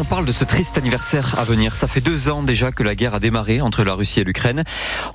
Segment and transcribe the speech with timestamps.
[0.00, 1.76] on parle de ce triste anniversaire à venir.
[1.76, 4.64] Ça fait deux ans déjà que la guerre a démarré entre la Russie et l'Ukraine.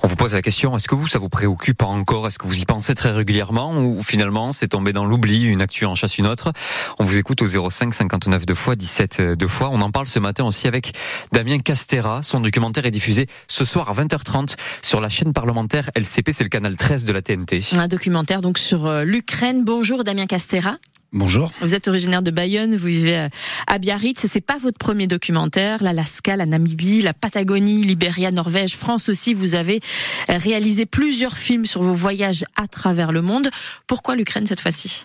[0.04, 2.28] On vous pose la question, est-ce que vous, ça vous préoccupe encore?
[2.28, 3.76] Est-ce que vous y pensez très régulièrement?
[3.76, 6.52] Ou finalement, c'est tombé dans l'oubli, une actu en chasse une autre?
[7.00, 9.70] On vous écoute au 05 59 deux fois, 17 deux fois.
[9.72, 10.92] On en parle ce matin aussi avec
[11.32, 12.22] Damien Castera.
[12.22, 16.50] Son documentaire est diffusé ce soir à 20h30 sur la chaîne parlementaire LCP, c'est le
[16.50, 17.60] canal 13 de la TNT.
[17.76, 19.64] Un documentaire donc sur euh, l'Ukraine.
[19.64, 20.76] Bonjour Damien Castera.
[21.12, 21.52] Bonjour.
[21.60, 23.28] Vous êtes originaire de Bayonne, vous vivez
[23.66, 24.26] à Biarritz.
[24.26, 25.82] C'est pas votre premier documentaire.
[25.82, 29.32] L'Alaska, la Namibie, la Patagonie, Libéria, Norvège, France aussi.
[29.32, 29.80] Vous avez
[30.28, 33.50] euh, réalisé plusieurs films sur vos voyages à travers le monde.
[33.86, 35.04] Pourquoi l'Ukraine cette fois-ci?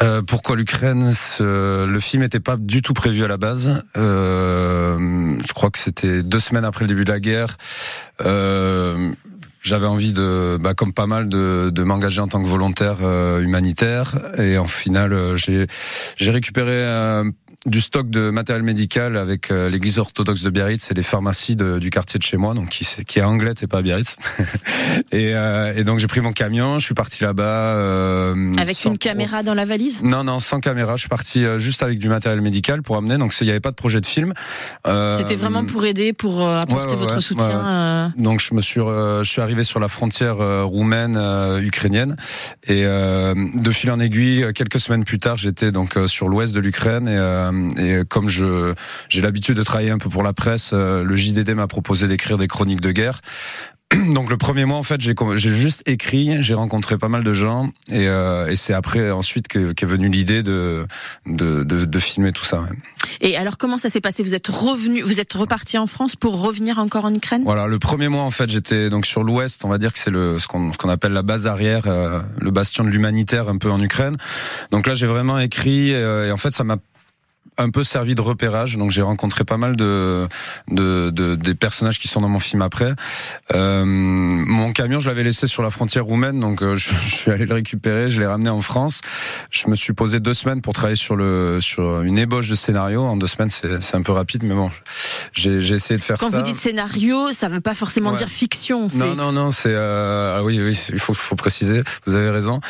[0.00, 1.12] Euh, pourquoi l'Ukraine?
[1.40, 3.84] Le film n'était pas du tout prévu à la base.
[3.96, 7.56] Euh, je crois que c'était deux semaines après le début de la guerre.
[8.22, 9.12] Euh,
[9.62, 13.40] j'avais envie de, bah, comme pas mal, de, de m'engager en tant que volontaire euh,
[13.40, 14.18] humanitaire.
[14.38, 15.66] Et en final, euh, j'ai,
[16.30, 17.30] récupéré euh,
[17.66, 21.78] du stock de matériel médical avec euh, l'église orthodoxe de Biarritz et les pharmacies de,
[21.78, 24.16] du quartier de chez moi, donc qui, qui est Anglet et pas Biarritz.
[25.12, 27.42] et, euh, et, donc j'ai pris mon camion, je suis parti là-bas.
[27.42, 30.02] Euh, avec une caméra dans la valise?
[30.02, 30.96] Non, non, sans caméra.
[30.96, 33.18] Je suis parti juste avec du matériel médical pour amener.
[33.18, 34.32] Donc il n'y avait pas de projet de film.
[34.84, 38.12] C'était vraiment pour aider, pour apporter votre soutien.
[38.16, 41.18] Donc je me suis, je suis arrivé sur la frontière roumaine
[41.60, 42.16] ukrainienne
[42.66, 47.08] et de fil en aiguille, quelques semaines plus tard, j'étais donc sur l'ouest de l'Ukraine
[47.08, 48.74] et euh, et comme je
[49.08, 52.38] j'ai l'habitude de travailler un peu pour la presse, euh, le JDD m'a proposé d'écrire
[52.38, 53.20] des chroniques de guerre.
[54.14, 57.68] Donc le premier mois en fait j'ai juste écrit, j'ai rencontré pas mal de gens
[57.90, 60.86] et, euh, et c'est après ensuite qu'est est venue l'idée de,
[61.26, 62.62] de, de de filmer tout ça.
[63.20, 64.22] Et alors comment ça s'est passé?
[64.22, 67.42] Vous êtes revenu, vous êtes reparti en France pour revenir encore en Ukraine?
[67.44, 70.10] Voilà, le premier mois en fait j'étais donc sur l'Ouest, on va dire que c'est
[70.10, 73.80] le ce qu'on qu'on appelle la base arrière, le bastion de l'humanitaire un peu en
[73.80, 74.16] Ukraine.
[74.70, 76.76] Donc là j'ai vraiment écrit et en fait ça m'a
[77.58, 78.76] un peu servi de repérage.
[78.76, 80.28] Donc j'ai rencontré pas mal de,
[80.68, 82.94] de, de, des personnages qui sont dans mon film après.
[83.54, 87.30] Euh, mon camion, je l'avais laissé sur la frontière roumaine, donc euh, je, je, suis
[87.30, 89.00] allé le récupérer, je l'ai ramené en France.
[89.50, 93.02] Je me suis posé deux semaines pour travailler sur le sur une ébauche de scénario.
[93.02, 94.70] En deux semaines, c'est un peu rapide, mais bon,
[95.32, 96.32] j'ai essayé de faire Quand ça.
[96.32, 98.16] Quand vous dites scénario, ça veut pas forcément ouais.
[98.16, 98.88] dire fiction.
[98.94, 101.82] Non, non, non, c'est euh, ah oui, oui, il faut faut préciser.
[102.06, 102.60] Vous avez raison.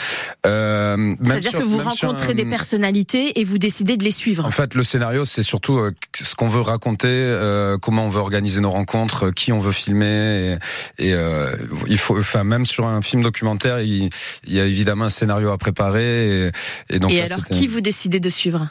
[0.47, 2.35] Euh, C'est-à-dire que vous rencontrez un...
[2.35, 4.45] des personnalités et vous décidez de les suivre.
[4.47, 8.21] En fait, le scénario, c'est surtout euh, ce qu'on veut raconter, euh, comment on veut
[8.21, 10.59] organiser nos rencontres, qui on veut filmer.
[10.99, 11.55] Et, et euh,
[11.89, 14.11] il faut, enfin, même sur un film documentaire, il,
[14.47, 16.47] il y a évidemment un scénario à préparer.
[16.47, 16.51] Et,
[16.91, 18.69] et donc, et là, alors, qui vous décidez de suivre?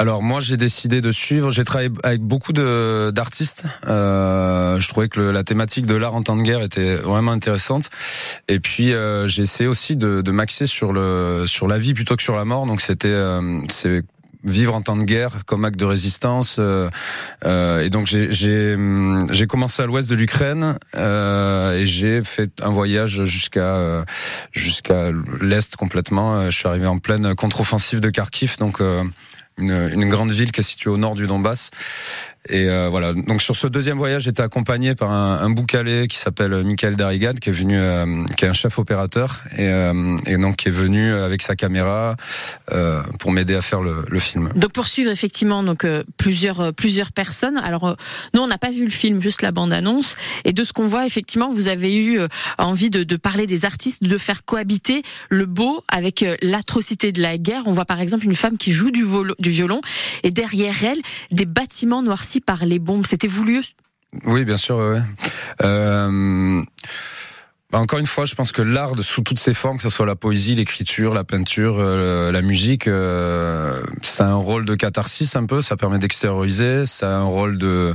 [0.00, 1.52] Alors moi j'ai décidé de suivre.
[1.52, 3.64] J'ai travaillé avec beaucoup d'artistes.
[3.86, 7.32] Euh, je trouvais que le, la thématique de l'art en temps de guerre était vraiment
[7.32, 7.90] intéressante.
[8.48, 12.16] Et puis euh, j'ai essayé aussi de, de m'axer sur le sur la vie plutôt
[12.16, 12.64] que sur la mort.
[12.64, 13.60] Donc c'était euh,
[14.42, 16.56] vivre en temps de guerre comme acte de résistance.
[16.58, 16.88] Euh,
[17.44, 22.70] euh, et donc j'ai j'ai commencé à l'ouest de l'Ukraine euh, et j'ai fait un
[22.70, 24.04] voyage jusqu'à
[24.52, 25.10] jusqu'à
[25.40, 26.48] l'est complètement.
[26.48, 28.80] Je suis arrivé en pleine contre-offensive de Kharkiv, donc
[29.58, 31.70] une, grande ville qui est située au nord du Donbass.
[32.48, 33.12] Et euh, voilà.
[33.12, 35.54] Donc sur ce deuxième voyage, j'étais accompagné par un, un
[36.06, 40.16] qui s'appelle Michael Darigad, qui est venu, euh, qui est un chef opérateur, et, euh,
[40.26, 42.16] et, donc qui est venu avec sa caméra
[42.72, 44.50] euh, pour m'aider à faire le, le, film.
[44.56, 47.58] Donc pour suivre effectivement donc euh, plusieurs plusieurs personnes.
[47.58, 47.96] Alors
[48.34, 50.16] nous on n'a pas vu le film, juste la bande annonce.
[50.44, 52.20] Et de ce qu'on voit effectivement, vous avez eu
[52.58, 57.36] envie de, de, parler des artistes, de faire cohabiter le beau avec l'atrocité de la
[57.36, 57.62] guerre.
[57.66, 59.04] On voit par exemple une femme qui joue du,
[59.38, 59.80] du violon
[60.22, 62.02] et derrière elle des bâtiments
[62.38, 63.06] par les bombes.
[63.06, 63.64] C'était voulu
[64.24, 64.78] Oui, bien sûr.
[65.62, 66.62] Euh...
[67.70, 70.06] Bah encore une fois, je pense que l'art sous toutes ses formes, que ce soit
[70.06, 75.36] la poésie, l'écriture, la peinture, euh, la musique, euh, ça a un rôle de catharsis
[75.36, 77.94] un peu, ça permet d'extérioriser, ça a un rôle de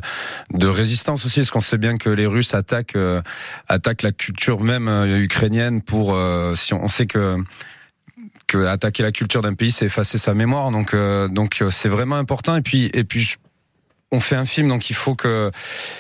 [0.64, 2.98] résistance aussi, parce qu'on sait bien que les Russes attaquent
[3.68, 4.88] attaquent la culture même
[5.20, 6.18] ukrainienne pour
[6.56, 7.38] si on, sait que
[8.48, 10.72] que attaquer la culture d'un pays, c'est effacer sa mémoire.
[10.72, 10.96] Donc,
[11.32, 12.56] donc c'est vraiment important.
[12.56, 13.36] Et puis, et puis,
[14.12, 15.52] on fait un film, donc il faut que,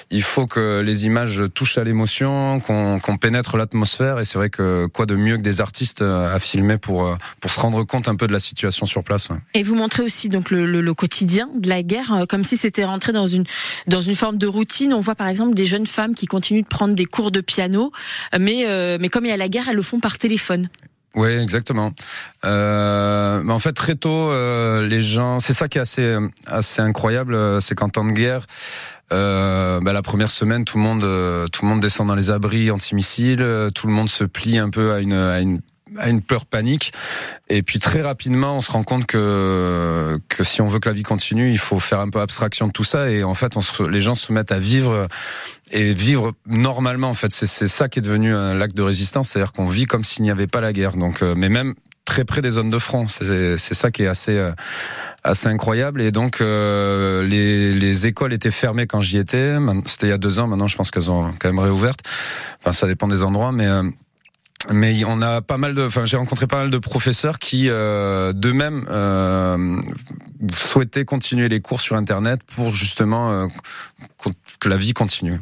[0.09, 4.19] il faut que les images touchent à l'émotion, qu'on qu pénètre l'atmosphère.
[4.19, 7.59] Et c'est vrai que quoi de mieux que des artistes à filmer pour pour se
[7.59, 9.29] rendre compte un peu de la situation sur place.
[9.53, 12.85] Et vous montrez aussi donc le, le, le, quotidien de la guerre, comme si c'était
[12.85, 13.44] rentré dans une
[13.88, 14.94] dans une forme de routine.
[14.94, 17.91] On voit par exemple des jeunes femmes qui continuent de prendre des cours de piano,
[18.39, 20.69] mais euh, mais comme il y a la guerre, elles le font par téléphone.
[21.15, 21.94] Oui, exactement.
[22.44, 26.81] Euh, mais en fait, très tôt, euh, les gens, c'est ça qui est assez assez
[26.81, 28.45] incroyable, c'est qu'en temps de guerre,
[29.13, 32.69] euh, bah, la première semaine, tout le monde tout le monde descend dans les abris
[32.69, 35.62] antimissiles, tout le monde se plie un peu à une à une
[35.97, 36.92] à une peur panique.
[37.50, 40.95] Et puis très rapidement, on se rend compte que que si on veut que la
[40.95, 43.09] vie continue, il faut faire un peu abstraction de tout ça.
[43.09, 45.07] Et en fait, on les gens se mettent à vivre
[45.71, 47.09] et vivre normalement.
[47.09, 50.03] En fait, c'est ça qui est devenu un lac de résistance, c'est-à-dire qu'on vit comme
[50.03, 50.97] s'il n'y avait pas la guerre.
[50.97, 51.74] Donc, euh, mais même
[52.06, 53.07] très près des zones de front.
[53.07, 54.51] C'est ça qui est assez euh,
[55.24, 56.01] assez incroyable.
[56.01, 59.57] Et donc euh, les, les écoles étaient fermées quand j'y étais.
[59.86, 60.48] C'était il y a deux ans.
[60.48, 62.01] Maintenant, je pense qu'elles ont quand même réouvertes.
[62.62, 63.68] Enfin, ça dépend des endroits, mais
[64.71, 68.33] mais on a pas mal de, enfin j'ai rencontré pas mal de professeurs qui euh,
[68.33, 69.81] d'eux-mêmes euh,
[70.53, 73.47] souhaitaient continuer les cours sur internet pour justement euh,
[74.59, 75.39] que la vie continue.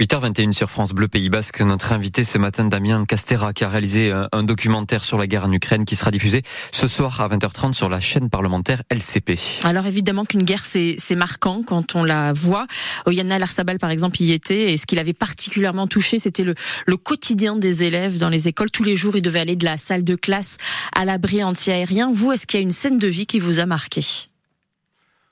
[0.00, 1.60] 8h21 sur France Bleu Pays Basque.
[1.60, 5.52] Notre invité ce matin, Damien Castera, qui a réalisé un, documentaire sur la guerre en
[5.52, 9.40] Ukraine qui sera diffusé ce soir à 20h30 sur la chaîne parlementaire LCP.
[9.64, 12.68] Alors évidemment qu'une guerre, c'est marquant quand on la voit.
[13.06, 14.72] Oyana Larsabal, par exemple, y était.
[14.72, 16.54] Et ce qui l'avait particulièrement touché, c'était le,
[16.86, 18.70] le quotidien des élèves dans les écoles.
[18.70, 20.58] Tous les jours, ils devaient aller de la salle de classe
[20.94, 22.12] à l'abri anti-aérien.
[22.14, 24.02] Vous, est-ce qu'il y a une scène de vie qui vous a marqué?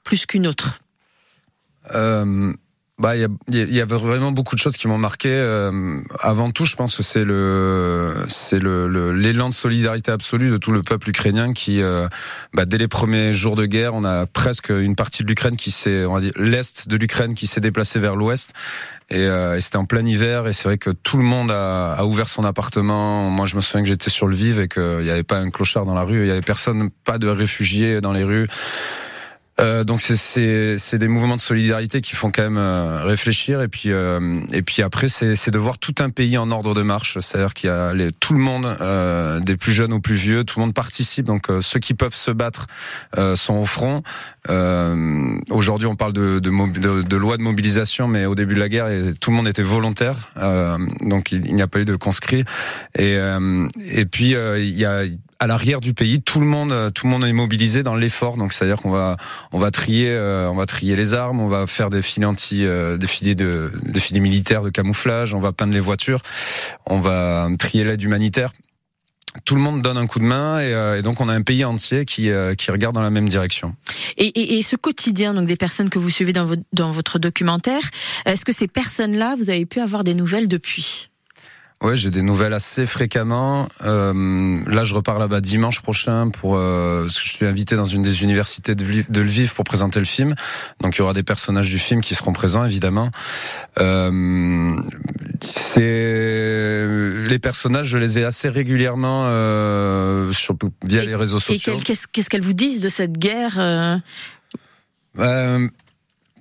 [0.02, 0.80] Plus qu'une autre
[1.94, 2.52] euh,
[2.98, 5.28] bah, il y, y, avait vraiment beaucoup de choses qui m'ont marqué.
[5.30, 10.56] Euh, avant tout, je pense que c'est le, c'est le, l'élan de solidarité absolue de
[10.56, 12.08] tout le peuple ukrainien qui, euh,
[12.54, 15.72] bah, dès les premiers jours de guerre, on a presque une partie de l'Ukraine qui
[15.72, 18.54] s'est, on va dire, l'est de l'Ukraine qui s'est déplacée vers l'ouest.
[19.10, 21.92] Et, euh, et c'était en plein hiver, et c'est vrai que tout le monde a,
[21.92, 23.28] a, ouvert son appartement.
[23.28, 25.50] Moi, je me souviens que j'étais sur le Vive et qu'il n'y avait pas un
[25.50, 28.48] clochard dans la rue, il y avait personne, pas de réfugiés dans les rues.
[29.58, 33.90] Euh, donc c'est des mouvements de solidarité qui font quand même euh, réfléchir et puis
[33.90, 37.54] euh, et puis après c'est de voir tout un pays en ordre de marche, c'est-à-dire
[37.54, 40.60] qu'il y a les, tout le monde, euh, des plus jeunes aux plus vieux, tout
[40.60, 41.26] le monde participe.
[41.26, 42.66] Donc ceux qui peuvent se battre
[43.34, 44.02] sont au front.
[45.50, 48.88] Aujourd'hui on parle de, de, de, loi de mobilisation, mais au début de la guerre
[49.20, 50.30] tout le monde était volontaire,
[51.00, 52.44] donc il, il n'y a pas eu de conscrits.
[52.98, 53.16] Et
[53.86, 55.04] et puis il y a
[55.38, 58.36] à l'arrière du pays, tout le monde, euh, tout le monde est mobilisé dans l'effort.
[58.36, 59.16] Donc, c'est-à-dire qu'on va,
[59.52, 62.64] on va trier, euh, on va trier les armes, on va faire des filets anti,
[62.64, 66.20] euh, des filets de, des filets militaires de camouflage, on va peindre les voitures,
[66.86, 68.50] on va trier l'aide humanitaire.
[69.44, 72.06] Tout le monde donne un coup de main et, donc on a un pays entier
[72.06, 73.76] qui, qui regarde dans la même direction.
[74.16, 77.18] Et, et, et, ce quotidien donc des personnes que vous suivez dans votre, dans votre
[77.18, 77.82] documentaire,
[78.24, 81.10] est-ce que ces personnes-là, vous avez pu avoir des nouvelles depuis?
[81.82, 83.68] Ouais, j'ai des nouvelles assez fréquemment.
[83.82, 86.56] Euh, là, je repars là-bas dimanche prochain pour.
[86.56, 90.06] Euh, parce que je suis invité dans une des universités de Lviv pour présenter le
[90.06, 90.34] film.
[90.80, 93.10] Donc, il y aura des personnages du film qui seront présents, évidemment.
[93.78, 94.70] Euh,
[95.42, 96.86] c'est
[97.28, 101.78] les personnages, je les ai assez régulièrement euh, sur via les réseaux sociaux.
[101.78, 103.98] Et qu'est-ce qu'elles vous disent de cette guerre euh?
[105.18, 105.68] Euh,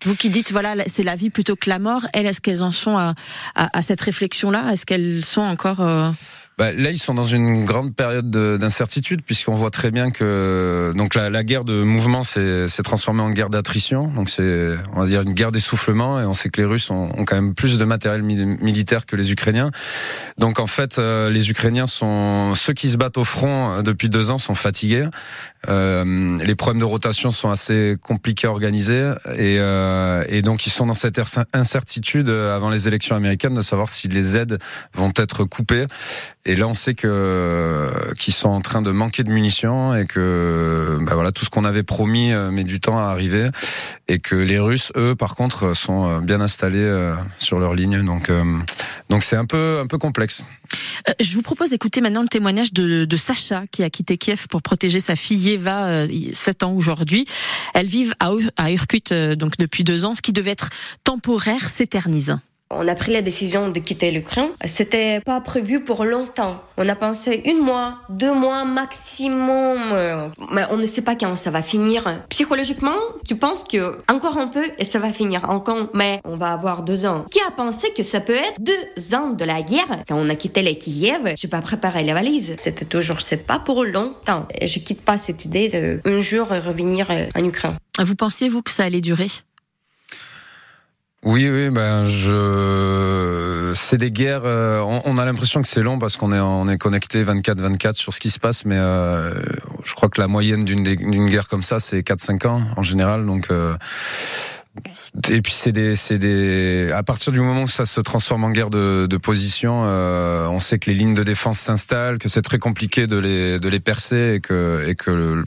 [0.06, 2.72] vous qui dites voilà c'est la vie plutôt que la mort, elles est-ce qu'elles en
[2.72, 6.10] sont à, cette réflexion là Est-ce qu'elles sont encore euh,
[6.58, 11.16] bah, là, ils sont dans une grande période d'incertitude puisqu'on voit très bien que donc
[11.16, 14.08] la, la guerre de mouvement s'est transformée en guerre d'attrition.
[14.08, 17.10] Donc c'est on va dire une guerre d'essoufflement et on sait que les Russes ont,
[17.18, 19.72] ont, quand même plus de matériel militaire que les Ukrainiens.
[20.38, 24.10] Donc en fait, euh, les Ukrainiens sont ceux qui se battent au front euh, depuis
[24.10, 25.08] deux ans sont fatigués.
[25.68, 30.70] Euh, les problèmes de rotation sont assez compliqués à organiser et, euh, et donc ils
[30.70, 31.20] sont dans cette
[31.54, 34.60] incertitude avant les élections américaines de savoir si les aides
[34.94, 35.86] vont être coupées.
[36.48, 37.90] Et là, on sait que
[38.20, 41.66] qu'ils sont en train de manquer de munitions et que bah voilà tout ce qu'on
[41.66, 43.50] avait promis euh, met du temps à arriver
[44.08, 48.04] et que les Russes, eux, par contre, sont euh, bien installés euh, sur leur ligne.
[48.04, 48.32] Donc
[49.10, 50.44] donc c'est un peu un peu complexe.
[51.20, 54.62] Je vous propose d'écouter maintenant le témoignage de, de, Sacha qui a quitté Kiev pour
[54.62, 57.26] protéger sa fille Eva, 7 ans aujourd'hui.
[57.74, 60.14] Elle vit à, à Urkut donc depuis deux ans.
[60.14, 60.70] Ce qui devait être
[61.04, 62.38] temporaire s'éternise.
[62.78, 64.50] On a pris la décision de quitter l'Ukraine.
[64.66, 66.62] C'était pas prévu pour longtemps.
[66.78, 69.80] On a pensé une mois, deux mois maximum.
[70.52, 72.26] Mais on ne sait pas quand ça va finir.
[72.30, 75.90] Psychologiquement, tu penses que encore un peu et ça va finir encore.
[75.94, 77.26] Mais on va avoir deux ans.
[77.32, 80.04] Qui a pensé que ça peut être deux ans de la guerre?
[80.08, 82.56] Quand on a quitté les Kiev, j'ai pas préparé les valises.
[82.58, 84.48] C'était toujours, c'est pas pour longtemps.
[84.60, 87.78] Et je quitte pas cette idée de un jour revenir en Ukraine.
[88.00, 89.30] Vous pensiez, vous, que ça allait durer?
[91.26, 94.46] Oui, oui, ben je, c'est des guerres.
[94.46, 98.14] Euh, on, a l'impression que c'est long parce qu'on est on est connecté 24/24 sur
[98.14, 99.34] ce qui se passe, mais euh,
[99.84, 103.26] je crois que la moyenne d'une d'une guerre comme ça, c'est 4-5 ans en général.
[103.26, 103.76] Donc euh,
[105.30, 106.92] et puis c'est des, c'est des.
[106.94, 110.60] À partir du moment où ça se transforme en guerre de, de position, euh, on
[110.60, 113.80] sait que les lignes de défense s'installent, que c'est très compliqué de les, de les
[113.80, 115.44] percer et que, et que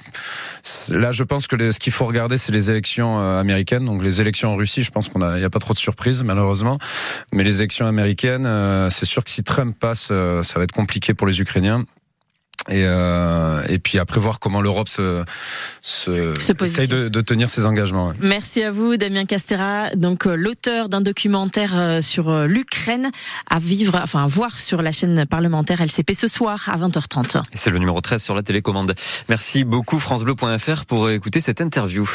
[0.91, 3.85] là, je pense que ce qu'il faut regarder, c'est les élections euh, américaines.
[3.85, 5.79] Donc les élections en Russie, je pense qu'on a, il y a pas trop de
[5.79, 6.79] surprises malheureusement,
[7.33, 11.15] mais les élections américaines, euh, c'est sûr que si Trump passe, ça va être compliqué
[11.15, 11.85] pour les Ukrainiens.
[12.69, 15.25] Et, euh, et puis après voir comment l'Europe se,
[15.83, 18.09] se, Se essaye de, de tenir ses engagements.
[18.09, 18.15] ouais.
[18.21, 23.11] Merci à vous, Damien Castera, donc euh, l'auteur d'un documentaire euh, sur l'Ukraine
[23.49, 27.39] à vivre, enfin à voir sur la chaîne parlementaire LCP ce soir à 20h30.
[27.53, 28.95] Et c'est le numéro 13 sur la télécommande.
[29.29, 32.09] Merci beaucoup FranceBleu.fr pour écouter cette interview.